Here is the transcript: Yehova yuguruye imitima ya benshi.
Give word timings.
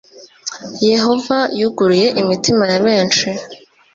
Yehova 0.89 1.37
yuguruye 1.59 2.07
imitima 2.21 2.63
ya 2.71 2.79
benshi. 2.85 3.27